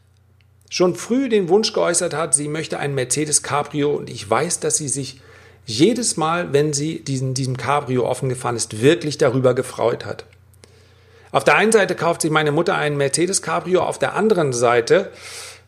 schon 0.73 0.95
früh 0.95 1.29
den 1.29 1.49
Wunsch 1.49 1.71
geäußert 1.71 2.15
hat, 2.15 2.33
sie 2.33 2.47
möchte 2.47 2.79
ein 2.79 2.95
Mercedes 2.95 3.43
Cabrio 3.43 3.91
und 3.91 4.09
ich 4.09 4.27
weiß, 4.27 4.59
dass 4.59 4.75
sie 4.75 4.87
sich 4.89 5.21
jedes 5.67 6.17
Mal, 6.17 6.51
wenn 6.51 6.73
sie 6.73 7.03
diesen, 7.03 7.35
diesem 7.35 7.57
Cabrio 7.57 8.09
offen 8.09 8.27
gefahren 8.27 8.55
ist, 8.55 8.81
wirklich 8.81 9.19
darüber 9.19 9.53
gefreut 9.53 10.03
hat. 10.03 10.25
Auf 11.31 11.43
der 11.43 11.57
einen 11.57 11.71
Seite 11.71 11.93
kauft 11.93 12.23
sich 12.23 12.31
meine 12.31 12.51
Mutter 12.51 12.75
einen 12.75 12.97
Mercedes 12.97 13.43
Cabrio, 13.43 13.83
auf 13.83 13.99
der 13.99 14.15
anderen 14.15 14.51
Seite 14.51 15.11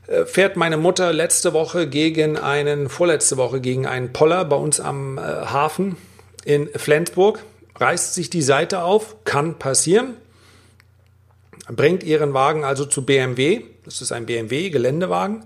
äh, 0.07 0.25
fährt 0.25 0.57
meine 0.57 0.77
Mutter 0.77 1.13
letzte 1.13 1.53
Woche 1.53 1.88
gegen 1.88 2.35
einen, 2.35 2.89
vorletzte 2.89 3.38
Woche 3.38 3.62
gegen 3.62 3.85
einen 3.85 4.12
Poller 4.12 4.43
bei 4.43 4.55
uns 4.55 4.79
am 4.79 5.19
äh, 5.19 5.21
Hafen 5.21 5.97
in 6.45 6.67
Flensburg, 6.75 7.43
reißt 7.79 8.15
sich 8.15 8.31
die 8.31 8.41
Seite 8.41 8.81
auf, 8.81 9.17
kann 9.24 9.59
passieren, 9.59 10.15
bringt 11.69 12.03
ihren 12.03 12.33
Wagen 12.33 12.63
also 12.63 12.85
zu 12.85 13.05
BMW, 13.05 13.63
das 13.83 14.01
ist 14.01 14.12
ein 14.12 14.25
BMW 14.25 14.69
Geländewagen. 14.69 15.45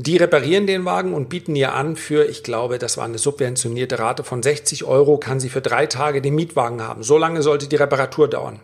Die 0.00 0.16
reparieren 0.16 0.68
den 0.68 0.84
Wagen 0.84 1.12
und 1.12 1.28
bieten 1.28 1.56
ihr 1.56 1.74
an 1.74 1.96
für, 1.96 2.24
ich 2.24 2.44
glaube, 2.44 2.78
das 2.78 2.96
war 2.96 3.04
eine 3.04 3.18
subventionierte 3.18 3.98
Rate 3.98 4.22
von 4.22 4.44
60 4.44 4.84
Euro, 4.84 5.18
kann 5.18 5.40
sie 5.40 5.48
für 5.48 5.60
drei 5.60 5.86
Tage 5.86 6.22
den 6.22 6.36
Mietwagen 6.36 6.82
haben. 6.82 7.02
So 7.02 7.18
lange 7.18 7.42
sollte 7.42 7.66
die 7.66 7.74
Reparatur 7.74 8.28
dauern. 8.28 8.60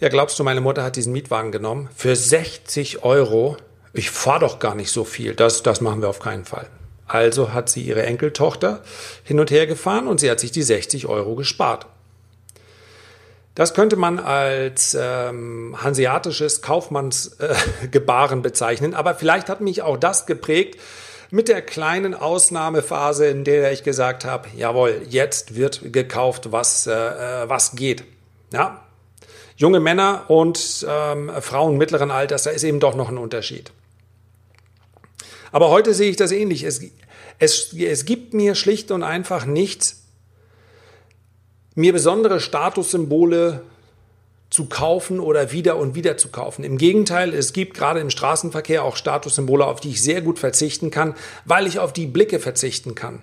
Ja, 0.00 0.10
glaubst 0.10 0.38
du, 0.38 0.44
meine 0.44 0.60
Mutter 0.60 0.84
hat 0.84 0.96
diesen 0.96 1.14
Mietwagen 1.14 1.50
genommen? 1.50 1.88
Für 1.96 2.14
60 2.14 3.02
Euro? 3.04 3.56
Ich 3.94 4.10
fahre 4.10 4.40
doch 4.40 4.58
gar 4.58 4.74
nicht 4.74 4.90
so 4.90 5.04
viel. 5.04 5.34
Das, 5.34 5.62
das 5.62 5.80
machen 5.80 6.02
wir 6.02 6.10
auf 6.10 6.20
keinen 6.20 6.44
Fall. 6.44 6.68
Also 7.06 7.54
hat 7.54 7.70
sie 7.70 7.80
ihre 7.80 8.02
Enkeltochter 8.02 8.82
hin 9.24 9.40
und 9.40 9.50
her 9.50 9.66
gefahren 9.66 10.08
und 10.08 10.20
sie 10.20 10.30
hat 10.30 10.40
sich 10.40 10.52
die 10.52 10.62
60 10.62 11.06
Euro 11.06 11.34
gespart. 11.34 11.86
Das 13.58 13.74
könnte 13.74 13.96
man 13.96 14.20
als 14.20 14.96
ähm, 14.96 15.74
hanseatisches 15.82 16.62
Kaufmannsgebaren 16.62 18.38
äh, 18.38 18.42
bezeichnen, 18.42 18.94
aber 18.94 19.16
vielleicht 19.16 19.48
hat 19.48 19.60
mich 19.60 19.82
auch 19.82 19.96
das 19.96 20.26
geprägt 20.26 20.78
mit 21.30 21.48
der 21.48 21.60
kleinen 21.62 22.14
Ausnahmephase, 22.14 23.26
in 23.26 23.42
der 23.42 23.72
ich 23.72 23.82
gesagt 23.82 24.24
habe, 24.24 24.48
jawohl, 24.56 25.02
jetzt 25.08 25.56
wird 25.56 25.92
gekauft, 25.92 26.52
was, 26.52 26.86
äh, 26.86 26.92
äh, 26.92 27.48
was 27.48 27.74
geht. 27.74 28.04
Ja, 28.52 28.86
junge 29.56 29.80
Männer 29.80 30.26
und 30.28 30.86
ähm, 30.88 31.32
Frauen 31.40 31.78
mittleren 31.78 32.12
Alters, 32.12 32.44
da 32.44 32.50
ist 32.50 32.62
eben 32.62 32.78
doch 32.78 32.94
noch 32.94 33.08
ein 33.08 33.18
Unterschied. 33.18 33.72
Aber 35.50 35.70
heute 35.70 35.94
sehe 35.94 36.10
ich 36.10 36.16
das 36.16 36.30
ähnlich. 36.30 36.62
Es, 36.62 36.80
es, 37.40 37.72
es 37.72 38.04
gibt 38.04 38.34
mir 38.34 38.54
schlicht 38.54 38.92
und 38.92 39.02
einfach 39.02 39.46
nichts, 39.46 40.04
mir 41.78 41.92
besondere 41.92 42.40
Statussymbole 42.40 43.62
zu 44.50 44.64
kaufen 44.64 45.20
oder 45.20 45.52
wieder 45.52 45.76
und 45.76 45.94
wieder 45.94 46.16
zu 46.16 46.28
kaufen. 46.28 46.64
Im 46.64 46.76
Gegenteil, 46.76 47.32
es 47.32 47.52
gibt 47.52 47.74
gerade 47.74 48.00
im 48.00 48.10
Straßenverkehr 48.10 48.82
auch 48.82 48.96
Statussymbole, 48.96 49.64
auf 49.64 49.78
die 49.78 49.90
ich 49.90 50.02
sehr 50.02 50.20
gut 50.20 50.40
verzichten 50.40 50.90
kann, 50.90 51.14
weil 51.44 51.68
ich 51.68 51.78
auf 51.78 51.92
die 51.92 52.06
Blicke 52.06 52.40
verzichten 52.40 52.96
kann. 52.96 53.22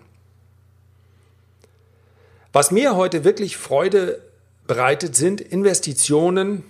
Was 2.53 2.71
mir 2.71 2.95
heute 2.95 3.25
wirklich 3.25 3.57
Freude 3.57 4.21
bereitet, 4.67 5.17
sind 5.17 5.41
Investitionen. 5.41 6.63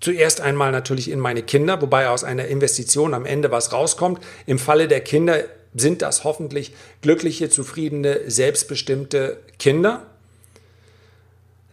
Zuerst 0.00 0.40
einmal 0.40 0.72
natürlich 0.72 1.08
in 1.08 1.20
meine 1.20 1.44
Kinder, 1.44 1.80
wobei 1.80 2.08
aus 2.08 2.24
einer 2.24 2.46
Investition 2.46 3.14
am 3.14 3.26
Ende 3.26 3.52
was 3.52 3.72
rauskommt. 3.72 4.20
Im 4.46 4.58
Falle 4.58 4.88
der 4.88 5.02
Kinder 5.02 5.44
sind 5.72 6.02
das 6.02 6.24
hoffentlich 6.24 6.74
glückliche, 7.00 7.48
zufriedene, 7.48 8.28
selbstbestimmte 8.28 9.38
Kinder. 9.60 10.08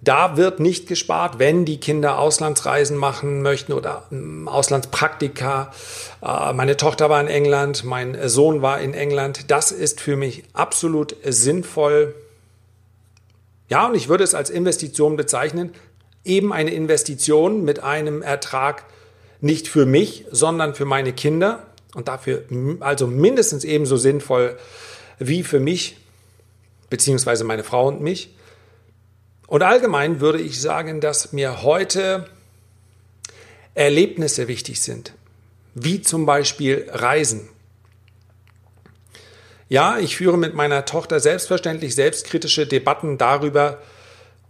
Da 0.10 0.38
wird 0.38 0.60
nicht 0.60 0.88
gespart, 0.88 1.38
wenn 1.38 1.66
die 1.66 1.80
Kinder 1.80 2.18
Auslandsreisen 2.18 2.98
machen 2.98 3.44
möchten 3.44 3.74
oder 3.74 4.08
ähm, 4.12 4.48
Auslandspraktika. 4.48 5.72
Äh, 6.24 6.54
meine 6.54 6.78
Tochter 6.78 7.12
war 7.12 7.22
in 7.22 7.28
England, 7.28 7.84
mein 7.84 8.18
Sohn 8.28 8.63
war 8.63 8.82
in 8.82 8.96
England. 8.96 9.51
Das 9.51 9.72
ist 9.72 10.01
für 10.01 10.16
mich 10.16 10.46
absolut 10.54 11.16
sinnvoll. 11.24 12.16
Ja, 13.68 13.86
und 13.86 13.94
ich 13.94 14.10
würde 14.10 14.24
es 14.24 14.34
als 14.34 14.50
Investition 14.50 15.16
bezeichnen. 15.16 15.74
Eben 16.25 16.54
eine 16.54 16.72
Investition 16.72 17.63
mit 17.63 17.84
einem 17.84 18.24
Ertrag 18.24 18.86
nicht 19.42 19.68
für 19.68 19.86
mich, 19.86 20.25
sondern 20.32 20.74
für 20.74 20.86
meine 20.86 21.13
Kinder 21.13 21.68
und 21.94 22.08
dafür 22.08 22.46
also 22.80 23.06
mindestens 23.06 23.63
ebenso 23.63 23.96
sinnvoll 23.96 24.58
wie 25.20 25.44
für 25.44 25.60
mich, 25.60 25.98
beziehungsweise 26.89 27.44
meine 27.44 27.63
Frau 27.63 27.88
und 27.88 28.01
mich. 28.01 28.32
Und 29.50 29.63
allgemein 29.63 30.22
würde 30.22 30.39
ich 30.39 30.62
sagen, 30.62 31.01
dass 31.01 31.34
mir 31.34 31.63
heute 31.63 32.27
Erlebnisse 33.74 34.48
wichtig 34.48 34.79
sind, 34.79 35.13
wie 35.74 36.01
zum 36.01 36.27
Beispiel 36.27 36.88
Reisen. 36.91 37.50
Ja, 39.68 39.98
ich 39.98 40.18
führe 40.18 40.38
mit 40.38 40.53
meiner 40.53 40.86
Tochter 40.86 41.20
selbstverständlich 41.20 41.96
selbstkritische 41.96 42.68
Debatten 42.68 43.18
darüber, 43.18 43.82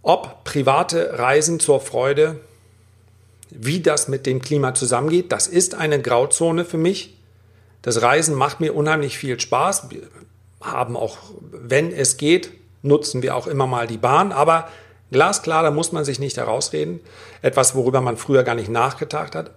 ob 0.02 0.44
private 0.44 1.18
Reisen 1.18 1.60
zur 1.60 1.80
Freude, 1.80 2.38
wie 3.48 3.80
das 3.80 4.06
mit 4.06 4.26
dem 4.26 4.42
Klima 4.42 4.74
zusammengeht. 4.74 5.32
Das 5.32 5.46
ist 5.46 5.74
eine 5.74 6.02
Grauzone 6.02 6.66
für 6.66 6.78
mich. 6.78 7.16
Das 7.80 8.02
Reisen 8.02 8.34
macht 8.34 8.60
mir 8.60 8.74
unheimlich 8.74 9.16
viel 9.16 9.40
Spaß. 9.40 9.88
Wir 9.90 10.02
haben 10.60 10.94
auch, 10.94 11.16
wenn 11.52 11.90
es 11.90 12.18
geht, 12.18 12.50
nutzen 12.82 13.22
wir 13.22 13.34
auch 13.34 13.46
immer 13.46 13.66
mal 13.66 13.86
die 13.86 13.96
Bahn, 13.96 14.32
aber 14.32 14.68
Glasklar, 15.10 15.62
da 15.62 15.70
muss 15.70 15.92
man 15.92 16.04
sich 16.04 16.18
nicht 16.18 16.36
herausreden. 16.36 17.00
Etwas, 17.42 17.74
worüber 17.74 18.00
man 18.00 18.16
früher 18.16 18.42
gar 18.42 18.54
nicht 18.54 18.68
nachgedacht 18.68 19.34
hat. 19.34 19.50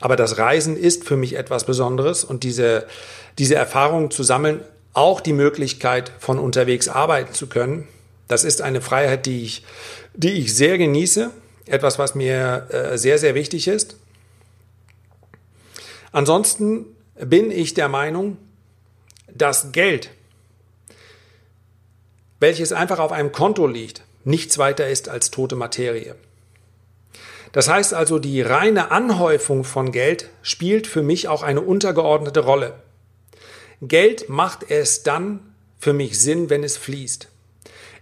Aber 0.00 0.16
das 0.16 0.38
Reisen 0.38 0.76
ist 0.76 1.04
für 1.04 1.16
mich 1.16 1.36
etwas 1.36 1.64
Besonderes 1.64 2.24
und 2.24 2.44
diese, 2.44 2.86
diese 3.38 3.54
Erfahrung 3.54 4.10
zu 4.10 4.22
sammeln, 4.22 4.60
auch 4.92 5.20
die 5.20 5.32
Möglichkeit, 5.32 6.12
von 6.18 6.38
unterwegs 6.38 6.88
arbeiten 6.88 7.34
zu 7.34 7.48
können, 7.48 7.86
das 8.28 8.44
ist 8.44 8.60
eine 8.62 8.80
Freiheit, 8.80 9.26
die 9.26 9.44
ich, 9.44 9.64
die 10.14 10.32
ich 10.32 10.54
sehr 10.54 10.78
genieße. 10.78 11.30
Etwas, 11.66 11.98
was 11.98 12.14
mir 12.14 12.66
äh, 12.70 12.98
sehr, 12.98 13.18
sehr 13.18 13.34
wichtig 13.34 13.68
ist. 13.68 13.96
Ansonsten 16.12 16.86
bin 17.16 17.50
ich 17.50 17.74
der 17.74 17.88
Meinung, 17.88 18.36
dass 19.32 19.72
Geld, 19.72 20.10
welches 22.40 22.72
einfach 22.72 22.98
auf 22.98 23.12
einem 23.12 23.32
Konto 23.32 23.66
liegt, 23.66 24.02
nichts 24.26 24.58
weiter 24.58 24.88
ist 24.88 25.08
als 25.08 25.30
tote 25.30 25.56
Materie. 25.56 26.16
Das 27.52 27.68
heißt 27.68 27.94
also, 27.94 28.18
die 28.18 28.42
reine 28.42 28.90
Anhäufung 28.90 29.64
von 29.64 29.92
Geld 29.92 30.28
spielt 30.42 30.86
für 30.86 31.02
mich 31.02 31.28
auch 31.28 31.42
eine 31.42 31.62
untergeordnete 31.62 32.40
Rolle. 32.40 32.74
Geld 33.80 34.28
macht 34.28 34.70
es 34.70 35.02
dann 35.02 35.40
für 35.78 35.92
mich 35.92 36.20
Sinn, 36.20 36.50
wenn 36.50 36.64
es 36.64 36.76
fließt. 36.76 37.28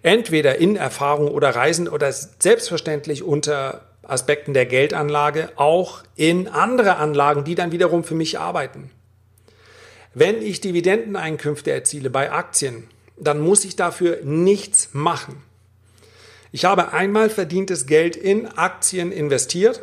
Entweder 0.03 0.57
in 0.59 0.77
Erfahrung 0.77 1.29
oder 1.29 1.51
Reisen 1.51 1.89
oder 1.89 2.13
selbstverständlich 2.13 3.23
unter 3.23 3.83
Aspekten 4.03 4.55
der 4.55 4.67
Geldanlage 4.67 5.51
auch 5.57 6.03
in 6.17 6.49
andere 6.49 6.97
Anlagen, 6.97 7.45
die 7.45 7.55
dann 7.55 7.73
wiederum 7.73 8.05
für 8.05 8.15
mich 8.15 8.39
arbeiten. 8.39 8.91
Wenn 10.15 10.43
ich 10.43 10.61
Dividendeneinkünfte 10.61 11.71
erziele 11.71 12.11
bei 12.11 12.31
Aktien, 12.31 12.89
dann 13.17 13.41
muss 13.41 13.65
ich 13.65 13.77
dafür 13.77 14.21
nichts 14.23 14.91
machen. 14.93 15.43
Ich 16.55 16.65
habe 16.65 16.93
einmal 16.93 17.31
verdientes 17.31 17.85
Geld 17.85 18.15
in 18.15 18.47
Aktien 18.47 19.11
investiert. 19.11 19.81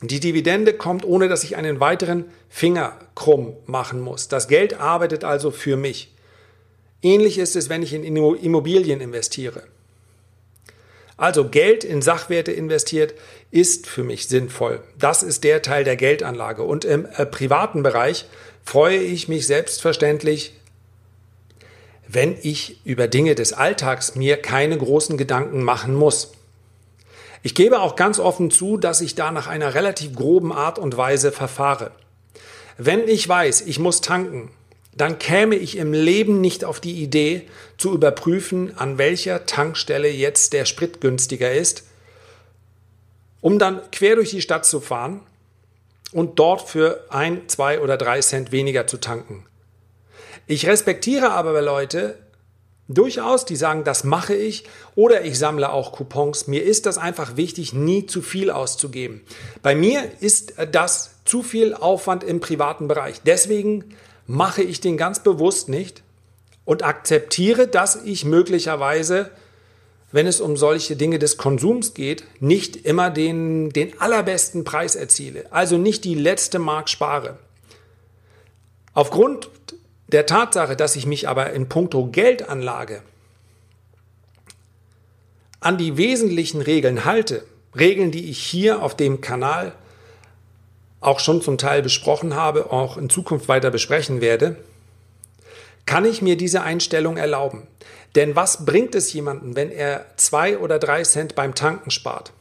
Die 0.00 0.18
Dividende 0.18 0.72
kommt, 0.72 1.04
ohne 1.04 1.28
dass 1.28 1.44
ich 1.44 1.54
einen 1.54 1.78
weiteren 1.78 2.24
Finger 2.48 2.98
krumm 3.14 3.54
machen 3.66 4.00
muss. 4.00 4.26
Das 4.26 4.48
Geld 4.48 4.80
arbeitet 4.80 5.22
also 5.22 5.52
für 5.52 5.76
mich. 5.76 6.12
Ähnlich 7.00 7.38
ist 7.38 7.54
es, 7.54 7.68
wenn 7.68 7.84
ich 7.84 7.92
in 7.92 8.02
Immobilien 8.02 9.00
investiere. 9.00 9.62
Also 11.16 11.48
Geld 11.48 11.84
in 11.84 12.02
Sachwerte 12.02 12.50
investiert 12.50 13.14
ist 13.52 13.86
für 13.86 14.02
mich 14.02 14.26
sinnvoll. 14.26 14.82
Das 14.98 15.22
ist 15.22 15.44
der 15.44 15.62
Teil 15.62 15.84
der 15.84 15.94
Geldanlage. 15.94 16.64
Und 16.64 16.84
im 16.84 17.06
äh, 17.06 17.24
privaten 17.24 17.84
Bereich 17.84 18.26
freue 18.64 18.98
ich 18.98 19.28
mich 19.28 19.46
selbstverständlich 19.46 20.54
wenn 22.12 22.36
ich 22.42 22.76
über 22.84 23.08
Dinge 23.08 23.34
des 23.34 23.54
Alltags 23.54 24.14
mir 24.14 24.36
keine 24.36 24.76
großen 24.76 25.16
Gedanken 25.16 25.62
machen 25.62 25.94
muss. 25.94 26.32
Ich 27.42 27.54
gebe 27.54 27.80
auch 27.80 27.96
ganz 27.96 28.18
offen 28.18 28.50
zu, 28.50 28.76
dass 28.76 29.00
ich 29.00 29.14
da 29.14 29.32
nach 29.32 29.46
einer 29.46 29.74
relativ 29.74 30.14
groben 30.14 30.52
Art 30.52 30.78
und 30.78 30.96
Weise 30.96 31.32
verfahre. 31.32 31.90
Wenn 32.76 33.08
ich 33.08 33.28
weiß, 33.28 33.62
ich 33.62 33.78
muss 33.78 34.00
tanken, 34.00 34.50
dann 34.94 35.18
käme 35.18 35.56
ich 35.56 35.78
im 35.78 35.92
Leben 35.92 36.40
nicht 36.40 36.64
auf 36.64 36.78
die 36.78 37.02
Idee 37.02 37.48
zu 37.78 37.94
überprüfen, 37.94 38.76
an 38.76 38.98
welcher 38.98 39.46
Tankstelle 39.46 40.10
jetzt 40.10 40.52
der 40.52 40.66
Sprit 40.66 41.00
günstiger 41.00 41.50
ist, 41.50 41.84
um 43.40 43.58
dann 43.58 43.80
quer 43.90 44.16
durch 44.16 44.30
die 44.30 44.42
Stadt 44.42 44.66
zu 44.66 44.80
fahren 44.80 45.20
und 46.12 46.38
dort 46.38 46.68
für 46.68 47.06
ein, 47.08 47.48
zwei 47.48 47.80
oder 47.80 47.96
drei 47.96 48.20
Cent 48.20 48.52
weniger 48.52 48.86
zu 48.86 48.98
tanken. 48.98 49.46
Ich 50.46 50.66
respektiere 50.66 51.30
aber 51.30 51.60
Leute 51.62 52.16
durchaus, 52.88 53.44
die 53.44 53.56
sagen, 53.56 53.84
das 53.84 54.04
mache 54.04 54.34
ich 54.34 54.64
oder 54.94 55.24
ich 55.24 55.38
sammle 55.38 55.72
auch 55.72 55.92
Coupons. 55.92 56.46
Mir 56.46 56.62
ist 56.62 56.86
das 56.86 56.98
einfach 56.98 57.36
wichtig, 57.36 57.72
nie 57.72 58.06
zu 58.06 58.22
viel 58.22 58.50
auszugeben. 58.50 59.22
Bei 59.62 59.74
mir 59.74 60.02
ist 60.20 60.54
das 60.70 61.14
zu 61.24 61.42
viel 61.42 61.74
Aufwand 61.74 62.24
im 62.24 62.40
privaten 62.40 62.88
Bereich. 62.88 63.20
Deswegen 63.24 63.94
mache 64.26 64.62
ich 64.62 64.80
den 64.80 64.96
ganz 64.96 65.22
bewusst 65.22 65.68
nicht 65.68 66.02
und 66.64 66.84
akzeptiere, 66.84 67.66
dass 67.68 67.96
ich 68.04 68.24
möglicherweise, 68.24 69.30
wenn 70.10 70.26
es 70.26 70.40
um 70.40 70.56
solche 70.56 70.96
Dinge 70.96 71.18
des 71.18 71.36
Konsums 71.36 71.94
geht, 71.94 72.24
nicht 72.40 72.76
immer 72.76 73.10
den, 73.10 73.70
den 73.70 74.00
allerbesten 74.00 74.64
Preis 74.64 74.96
erziele. 74.96 75.46
Also 75.50 75.78
nicht 75.78 76.04
die 76.04 76.14
letzte 76.14 76.58
Mark 76.58 76.88
spare. 76.88 77.38
Aufgrund 78.94 79.48
der 80.12 80.26
Tatsache, 80.26 80.76
dass 80.76 80.96
ich 80.96 81.06
mich 81.06 81.28
aber 81.28 81.52
in 81.52 81.68
puncto 81.68 82.06
Geldanlage 82.06 83.02
an 85.60 85.78
die 85.78 85.96
wesentlichen 85.96 86.60
Regeln 86.60 87.04
halte, 87.04 87.44
Regeln, 87.78 88.10
die 88.10 88.28
ich 88.28 88.38
hier 88.38 88.82
auf 88.82 88.96
dem 88.96 89.20
Kanal 89.20 89.72
auch 91.00 91.20
schon 91.20 91.40
zum 91.40 91.58
Teil 91.58 91.82
besprochen 91.82 92.34
habe, 92.34 92.70
auch 92.70 92.96
in 92.96 93.08
Zukunft 93.08 93.48
weiter 93.48 93.70
besprechen 93.70 94.20
werde, 94.20 94.56
kann 95.86 96.04
ich 96.04 96.22
mir 96.22 96.36
diese 96.36 96.62
Einstellung 96.62 97.16
erlauben. 97.16 97.66
Denn 98.14 98.36
was 98.36 98.64
bringt 98.64 98.94
es 98.94 99.12
jemandem, 99.12 99.56
wenn 99.56 99.70
er 99.70 100.04
zwei 100.16 100.58
oder 100.58 100.78
drei 100.78 101.02
Cent 101.02 101.34
beim 101.34 101.54
Tanken 101.54 101.90
spart? 101.90 102.32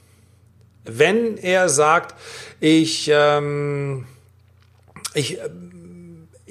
Wenn 0.83 1.37
er 1.37 1.69
sagt, 1.69 2.15
ich, 2.59 3.09
ähm, 3.13 4.05
ich 5.13 5.39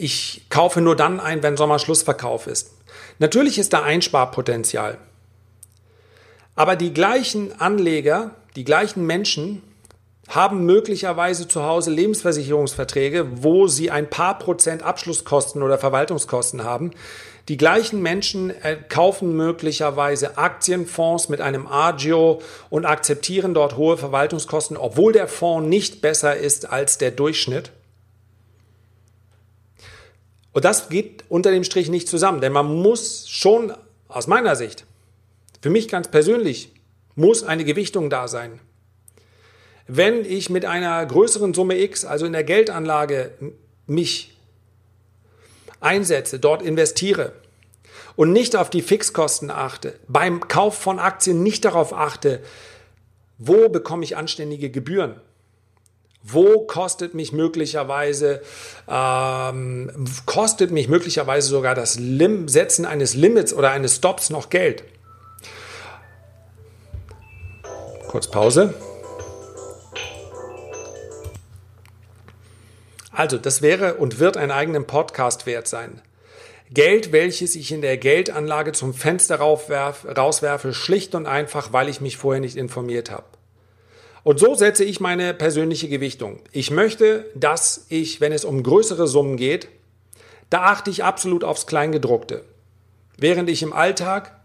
ich 0.01 0.47
kaufe 0.49 0.81
nur 0.81 0.97
dann 0.97 1.21
ein, 1.21 1.43
wenn 1.43 1.57
Sommerschlussverkauf 1.57 2.47
ist. 2.47 2.73
Natürlich 3.19 3.59
ist 3.59 3.73
da 3.75 3.83
Einsparpotenzial. 3.83 4.97
Aber 6.57 6.75
die 6.75 6.95
gleichen 6.95 7.61
Anleger, 7.61 8.31
die 8.57 8.65
gleichen 8.65 9.07
Menschen 9.07 9.63
haben 10.29 10.65
möglicherweise 10.65 11.49
zu 11.49 11.65
Hause 11.65 11.91
Lebensversicherungsverträge, 11.91 13.43
wo 13.43 13.67
sie 13.67 13.91
ein 13.91 14.09
paar 14.09 14.39
Prozent 14.39 14.83
Abschlusskosten 14.83 15.63
oder 15.63 15.77
Verwaltungskosten 15.77 16.65
haben. 16.65 16.93
Die 17.49 17.57
gleichen 17.57 18.01
Menschen 18.01 18.51
äh, 18.63 18.77
kaufen 18.89 19.37
möglicherweise 19.37 20.39
Aktienfonds 20.39 21.29
mit 21.29 21.41
einem 21.41 21.67
Agio 21.67 22.41
und 22.71 22.87
akzeptieren 22.87 23.55
dort 23.55 23.77
hohe 23.77 23.99
Verwaltungskosten, 23.99 24.77
obwohl 24.77 25.13
der 25.13 25.29
Fonds 25.29 25.69
nicht 25.69 26.01
besser 26.01 26.37
ist 26.37 26.71
als 26.71 26.97
der 26.97 27.11
Durchschnitt. 27.11 27.73
Und 30.53 30.65
das 30.65 30.89
geht 30.89 31.25
unter 31.29 31.51
dem 31.51 31.65
Strich 31.65 31.89
nicht 31.89 32.09
zusammen, 32.09 32.41
denn 32.41 32.53
man 32.53 32.67
muss 32.67 33.29
schon 33.29 33.73
aus 34.09 34.27
meiner 34.27 34.57
Sicht, 34.57 34.85
für 35.63 35.71
mich 35.71 35.89
ganz 35.89 36.09
persönlich, 36.09 36.73
muss 37.15 37.43
eine 37.43 37.65
Gewichtung 37.65 38.11
da 38.11 38.29
sein. 38.29 38.61
Wenn 39.87 40.25
ich 40.25 40.51
mit 40.51 40.65
einer 40.65 41.05
größeren 41.05 41.55
Summe 41.55 41.79
X, 41.79 42.05
also 42.05 42.27
in 42.27 42.33
der 42.33 42.45
Geldanlage, 42.45 43.33
mich 43.87 44.37
einsetze, 45.81 46.39
dort 46.39 46.63
investiere 46.63 47.33
und 48.17 48.33
nicht 48.33 48.57
auf 48.57 48.71
die 48.71 48.83
Fixkosten 48.83 49.51
achte, 49.51 49.99
beim 50.09 50.49
Kauf 50.49 50.77
von 50.77 50.99
Aktien 50.99 51.43
nicht 51.43 51.65
darauf 51.65 51.93
achte, 51.93 52.41
wo 53.39 53.69
bekomme 53.69 54.05
ich 54.05 54.17
anständige 54.17 54.71
Gebühren, 54.71 55.21
wo 56.23 56.61
kostet 56.61 57.15
mich 57.15 57.33
möglicherweise, 57.33 58.43
ähm, 58.89 59.91
kostet 60.27 60.71
mich 60.71 60.89
möglicherweise 60.89 61.49
sogar 61.49 61.75
das 61.75 61.99
Lim 61.99 62.49
Setzen 62.49 62.85
eines 62.85 63.15
Limits 63.15 63.55
oder 63.55 63.71
eines 63.71 63.97
Stops 63.97 64.31
noch 64.31 64.51
Geld? 64.51 64.85
Kurz 68.09 68.31
Pause. 68.31 68.75
Also, 73.13 73.39
das 73.39 73.63
wäre 73.63 73.95
und 73.95 74.19
wird 74.19 74.37
einen 74.37 74.51
eigenen 74.51 74.87
Podcast 74.87 75.47
wert 75.47 75.69
sein. 75.69 76.01
Geld, 76.73 77.13
welches 77.13 77.57
ich 77.57 77.73
in 77.73 77.81
der 77.83 77.97
Geldanlage 77.97 78.73
zum 78.73 78.95
Fenster 78.95 79.41
rauswerfe, 79.41 80.73
schlicht 80.73 81.15
und 81.15 81.27
einfach, 81.27 81.73
weil 81.73 81.89
ich 81.89 82.01
mich 82.01 82.17
vorher 82.17 82.41
nicht 82.41 82.57
informiert 82.57 83.11
habe. 83.11 83.25
Und 84.23 84.39
so 84.39 84.55
setze 84.55 84.85
ich 84.85 85.01
meine 85.01 85.33
persönliche 85.35 85.89
Gewichtung. 85.89 86.41
Ich 86.53 86.71
möchte, 86.71 87.27
dass 87.35 87.87
ich, 87.89 88.21
wenn 88.21 88.33
es 88.33 88.45
um 88.45 88.63
größere 88.63 89.07
Summen 89.07 89.37
geht, 89.37 89.69
da 90.51 90.65
achte 90.65 90.91
ich 90.91 91.05
absolut 91.05 91.45
aufs 91.45 91.67
Kleingedruckte. 91.67 92.45
Während 93.17 93.49
ich 93.49 93.63
im 93.63 93.73
Alltag 93.73 94.37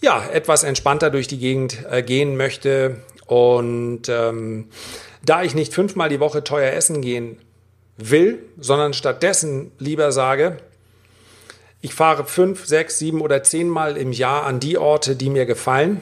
ja 0.00 0.24
etwas 0.30 0.64
entspannter 0.64 1.10
durch 1.10 1.28
die 1.28 1.38
Gegend 1.38 1.84
äh, 1.90 2.02
gehen 2.02 2.36
möchte 2.36 2.96
und 3.26 4.08
ähm, 4.08 4.68
da 5.24 5.42
ich 5.42 5.54
nicht 5.54 5.72
fünfmal 5.72 6.08
die 6.08 6.20
Woche 6.20 6.42
teuer 6.42 6.72
essen 6.72 7.02
gehen 7.02 7.38
will, 7.96 8.42
sondern 8.58 8.94
stattdessen 8.94 9.70
lieber 9.78 10.12
sage, 10.12 10.58
ich 11.80 11.94
fahre 11.94 12.24
fünf, 12.24 12.66
sechs, 12.66 12.98
sieben 12.98 13.20
oder 13.20 13.42
zehnmal 13.42 13.96
im 13.96 14.12
Jahr 14.12 14.44
an 14.44 14.60
die 14.60 14.78
Orte, 14.78 15.16
die 15.16 15.30
mir 15.30 15.46
gefallen 15.46 16.00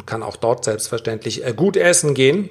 und 0.00 0.06
kann 0.06 0.22
auch 0.22 0.36
dort 0.36 0.64
selbstverständlich 0.64 1.44
äh, 1.44 1.52
gut 1.52 1.76
essen 1.76 2.14
gehen. 2.14 2.48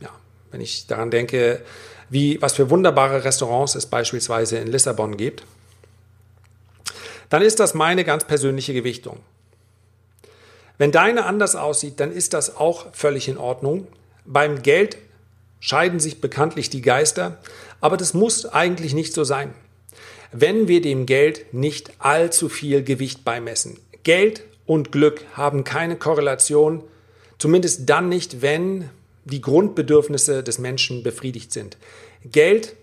Ja, 0.00 0.10
wenn 0.52 0.60
ich 0.60 0.86
daran 0.86 1.10
denke, 1.10 1.60
wie, 2.08 2.40
was 2.40 2.52
für 2.54 2.70
wunderbare 2.70 3.24
Restaurants 3.24 3.74
es 3.74 3.86
beispielsweise 3.86 4.58
in 4.58 4.68
Lissabon 4.68 5.16
gibt, 5.16 5.42
dann 7.30 7.42
ist 7.42 7.58
das 7.58 7.74
meine 7.74 8.04
ganz 8.04 8.24
persönliche 8.24 8.74
Gewichtung. 8.74 9.18
Wenn 10.78 10.92
deine 10.92 11.24
anders 11.24 11.56
aussieht, 11.56 11.98
dann 11.98 12.12
ist 12.12 12.32
das 12.32 12.56
auch 12.56 12.94
völlig 12.94 13.26
in 13.26 13.38
Ordnung. 13.38 13.88
Beim 14.24 14.62
Geld 14.62 14.98
scheiden 15.58 15.98
sich 15.98 16.20
bekanntlich 16.20 16.70
die 16.70 16.82
Geister, 16.82 17.38
aber 17.80 17.96
das 17.96 18.14
muss 18.14 18.46
eigentlich 18.46 18.94
nicht 18.94 19.14
so 19.14 19.24
sein. 19.24 19.52
Wenn 20.30 20.68
wir 20.68 20.80
dem 20.80 21.06
Geld 21.06 21.52
nicht 21.52 21.90
allzu 21.98 22.48
viel 22.48 22.84
Gewicht 22.84 23.24
beimessen. 23.24 23.80
Geld 24.04 24.42
und 24.72 24.90
Glück 24.90 25.24
haben 25.34 25.64
keine 25.64 25.96
Korrelation, 25.96 26.82
zumindest 27.38 27.88
dann 27.90 28.08
nicht, 28.08 28.40
wenn 28.40 28.88
die 29.24 29.42
Grundbedürfnisse 29.42 30.42
des 30.42 30.58
Menschen 30.58 31.02
befriedigt 31.02 31.52
sind. 31.52 31.76
Geld 32.24 32.74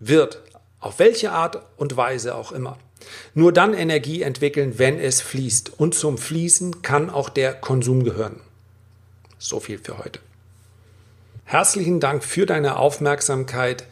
wird, 0.00 0.42
auf 0.80 0.98
welche 0.98 1.32
Art 1.32 1.62
und 1.76 1.96
Weise 1.96 2.34
auch 2.34 2.52
immer, 2.52 2.78
nur 3.34 3.52
dann 3.52 3.74
Energie 3.74 4.22
entwickeln, 4.22 4.78
wenn 4.78 4.98
es 4.98 5.20
fließt. 5.20 5.78
Und 5.78 5.94
zum 5.94 6.16
Fließen 6.16 6.80
kann 6.82 7.10
auch 7.10 7.28
der 7.28 7.52
Konsum 7.52 8.02
gehören. 8.02 8.40
So 9.38 9.60
viel 9.60 9.78
für 9.78 9.98
heute. 9.98 10.20
Herzlichen 11.44 12.00
Dank 12.00 12.24
für 12.24 12.46
deine 12.46 12.78
Aufmerksamkeit. 12.78 13.84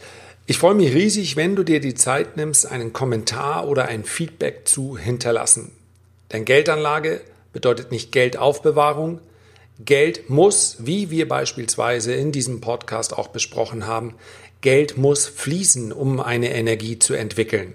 Ich 0.46 0.58
freue 0.58 0.74
mich 0.74 0.94
riesig, 0.94 1.36
wenn 1.36 1.54
du 1.56 1.62
dir 1.62 1.80
die 1.80 1.94
Zeit 1.94 2.36
nimmst, 2.36 2.66
einen 2.66 2.92
Kommentar 2.92 3.68
oder 3.68 3.84
ein 3.84 4.04
Feedback 4.04 4.66
zu 4.66 4.96
hinterlassen. 4.96 5.70
Denn 6.32 6.44
Geldanlage 6.44 7.20
bedeutet 7.54 7.90
nicht 7.90 8.12
Geldaufbewahrung. 8.12 9.20
Geld 9.78 10.28
muss, 10.28 10.76
wie 10.80 11.10
wir 11.10 11.26
beispielsweise 11.26 12.12
in 12.12 12.30
diesem 12.30 12.60
Podcast 12.60 13.16
auch 13.16 13.28
besprochen 13.28 13.86
haben, 13.86 14.14
Geld 14.60 14.98
muss 14.98 15.26
fließen, 15.26 15.92
um 15.92 16.20
eine 16.20 16.54
Energie 16.54 16.98
zu 16.98 17.14
entwickeln. 17.14 17.74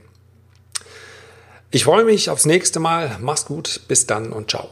Ich 1.72 1.84
freue 1.84 2.04
mich 2.04 2.30
aufs 2.30 2.46
nächste 2.46 2.80
Mal. 2.80 3.18
Mach's 3.22 3.46
gut. 3.46 3.82
Bis 3.88 4.08
dann 4.08 4.32
und 4.32 4.50
ciao. 4.50 4.70